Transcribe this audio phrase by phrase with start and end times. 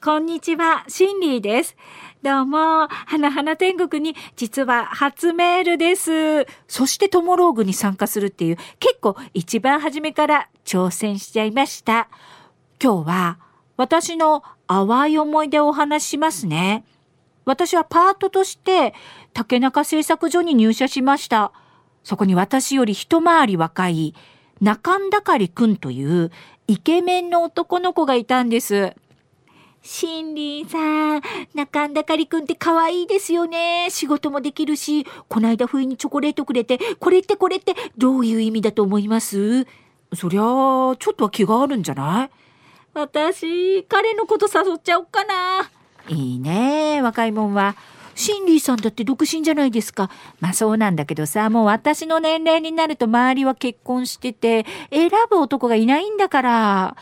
[0.00, 1.76] こんにちは、シンリーです。
[2.22, 6.46] どうも、花々天国に実は初メールです。
[6.68, 12.08] そしてトモローグに参加するっていう結構一番初めから挑戦しちゃいました。
[12.80, 13.38] 今日は
[13.76, 16.84] 私の淡い思い出をお話ししますね。
[17.44, 18.94] 私はパートとして
[19.32, 21.50] 竹中製作所に入社しました。
[22.04, 24.14] そこに私より一回り若い
[24.60, 26.30] 中んだかりくんという
[26.68, 28.94] イケメンの男の子がいたんです。
[29.90, 31.22] シンリーさん、
[31.54, 33.88] 中んだかりくんって可愛いですよね。
[33.88, 39.66] 仕事もできるし、こないだ不意にチョコレートくれて、これってこれってどういう意味だと思います？
[40.14, 40.44] そりゃあ、
[40.98, 42.30] ちょっとは気があるんじゃない？
[42.92, 45.70] 私、彼のこと誘っちゃおっかな。
[46.10, 47.74] いいね、若いもんは。
[48.14, 50.10] シンリーさんだって独身じゃないですか。
[50.38, 56.96] まあそうなんだけどさ、もう私の年齢になると周りは結婚してて、選ぶ男がいないんだから。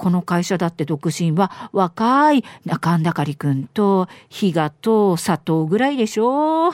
[0.00, 6.72] この会社だって独身は若い中んだかりくんと比嘉と佐藤ぐらいでしょ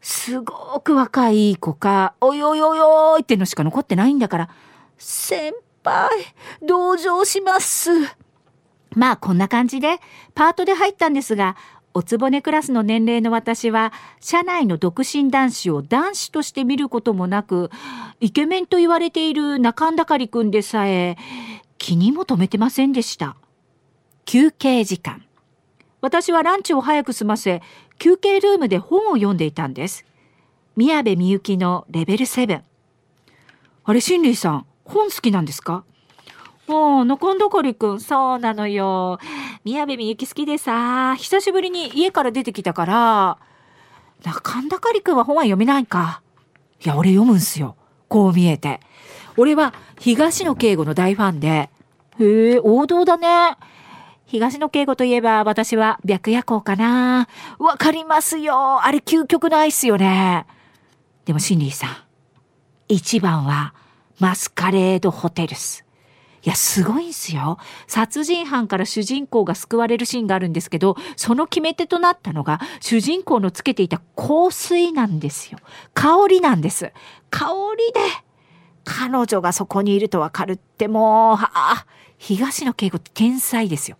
[0.00, 4.50] すごく若い子か、おいおいおいおいってのしか残ってないんだから。
[4.98, 6.10] 先輩、
[6.62, 7.90] 同情します。
[8.94, 9.98] まあこんな感じで
[10.36, 11.56] パートで入ったんですが、
[11.92, 17.70] おつぼねクラスの年齢の私は、社内の独身男子を男子として見ることもなく、
[18.20, 21.16] イケメンと言われている中んだかりくんでさえ、
[21.80, 23.36] 気にも留めてませんでした。
[24.26, 25.24] 休憩時間。
[26.02, 27.62] 私はランチを早く済ませ、
[27.98, 30.04] 休憩ルームで本を読んでいたんです。
[30.76, 32.62] 宮部みゆきのレベル7。
[33.84, 35.84] あれ、シンリーさん、本好きなんですか？
[36.66, 39.18] もう、中んだかりくん、そうなのよ。
[39.64, 43.38] 宮部みゆき好きでさ、久しぶりに家から出てきたから、
[44.22, 46.20] 中んだかりくんは本は読めないか。
[46.84, 47.74] いや、俺読むんすよ。
[48.10, 48.80] こう見えて。
[49.38, 51.70] 俺は東野敬吾の大ファンで、
[52.18, 53.56] へえ、王道だね。
[54.26, 57.28] 東野敬吾といえば私は白夜行かな。
[57.58, 58.84] わかりますよ。
[58.84, 60.44] あれ究極のアイスよね。
[61.24, 61.96] でもシンリーさん、
[62.88, 63.72] 一番は
[64.18, 65.84] マスカレードホテルス。
[66.42, 67.58] いや、すごいんすよ。
[67.86, 75.58] 殺人犯から主人公が救われるシーンがあるんですけど、その決め手となったのが、主人公のつけていた香水なんですよ。
[75.92, 76.92] 香りなんです。
[77.30, 78.00] 香りで、
[78.84, 81.86] 彼女がそこにいるとわかるってもう、ああ、
[82.16, 83.98] 東野敬吾って天才ですよ。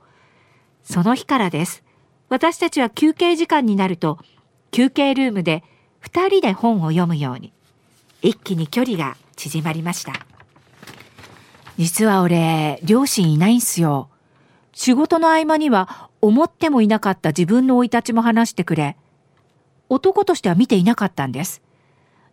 [0.83, 1.83] その日からです。
[2.31, 4.19] 私たちは休憩時間になると、
[4.71, 5.63] 休憩ルームで
[5.99, 7.53] 二人で本を読むように、
[8.23, 10.30] 一気に距離が縮まりました。
[11.81, 14.11] 実は俺、両親いないんすよ。
[14.75, 18.99] 仕事の合間には思ってもいなかった自分の生い立ちも話してくれ、
[19.89, 21.63] 男としては見ていなかったんです。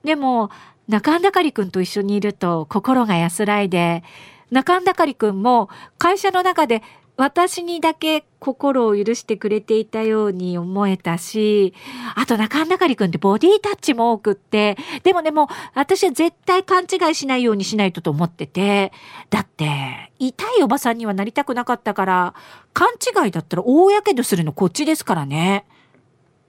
[0.03, 0.49] でも、
[0.89, 4.03] 中んだかりくんと一緒にいると心が安らいで、
[4.51, 6.83] 中んだかりくんも会社の中で
[7.17, 11.73] 私にだけ心を許してくれていたように思えたし、
[12.15, 18.91] あと中んだかりくんってボディタッチも多くって、でもでもう私は絶対勘違いしないようにしないとと思ってて、
[19.31, 22.35] だって痛いおばさんにはなりたくなかったから、
[22.73, 25.65] 勘違いだったら大やけどするのこっちですからね。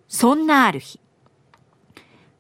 [0.07, 1.01] そんなある日。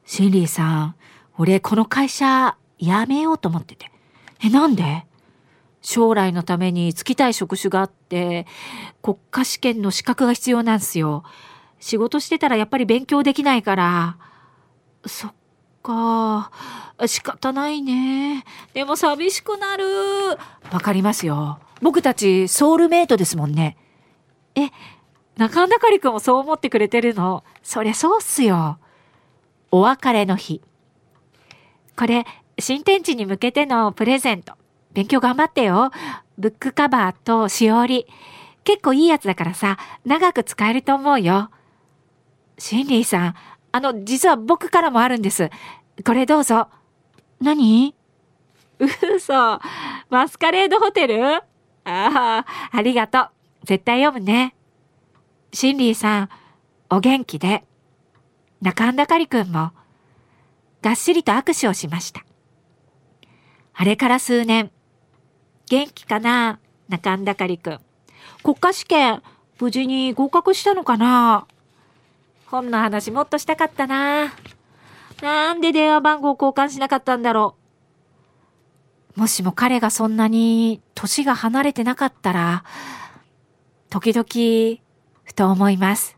[0.05, 0.97] シンリーさん、
[1.39, 3.91] 俺この会社辞めようと思ってて。
[4.45, 5.07] え、なんで？
[5.89, 8.47] 将来のために就きたい職種があって、
[9.01, 11.23] 国家試験の資格が必要なんすよ。
[11.81, 14.19] 仕事してたらやっぱり勉強できないから。
[15.07, 15.35] そっ
[15.83, 16.53] か。
[17.07, 18.45] 仕方ないね。
[18.75, 19.87] でも寂しくなる。
[20.71, 21.59] わかりますよ。
[21.81, 23.79] 僕たちソウルメイトですもんね。
[24.57, 24.69] え、
[25.39, 27.45] 中んだかりくんもそう思ってくれてるの？
[27.63, 28.79] そりゃそうっすよ。
[29.71, 30.61] お別れの日。
[31.97, 32.27] これ、
[32.59, 34.53] 新天地に向けてのプレゼント。
[34.93, 35.91] 勉強頑張ってよ。
[36.39, 38.07] ブックカバーとしおり。
[38.65, 41.51] 結構いいやつだからさ、長く使えると思うよ。
[42.59, 43.35] シンリーさん、
[43.73, 45.51] あの、実は僕からもあるんです。
[46.05, 46.69] これどうぞ。
[47.41, 47.95] 何？
[48.79, 49.61] 嘘。
[50.11, 51.37] マスカレードホテル？
[51.37, 51.43] あ
[51.85, 53.31] あ、ありがとう。
[53.65, 54.55] 絶対読むね。
[55.53, 56.29] シンリーさん、
[56.91, 57.65] お元気で。
[58.61, 59.73] 中んだかりくんも。
[60.83, 62.25] がっしりと握手をしました。
[63.75, 64.71] あれから数年、
[65.69, 66.59] 元気かな？
[66.89, 67.81] 中んだかりくん。
[68.43, 69.23] 国家試験、
[69.61, 71.47] 無事に合格したのかな？
[72.47, 74.33] 本の話もっとしたかったな。
[75.21, 77.57] なんで電話番号交換しなかったんだろ
[79.17, 79.21] う？
[79.21, 82.65] もしも彼がそんなに年が離れてなかったら、
[83.91, 84.81] 時々、
[85.25, 86.17] ふと思います。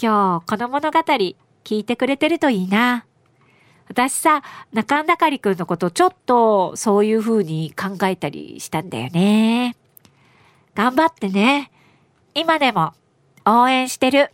[0.00, 1.32] 今日、この物語、聞
[1.78, 3.04] いてくれてるといいな。
[3.88, 4.42] 私さ、
[4.72, 9.76] 中んだかりくんのことちょっとそういう風に考えたりしたんだよね。
[10.74, 11.70] 頑張ってね。
[12.34, 12.94] 今でも
[13.44, 14.30] 応援してる。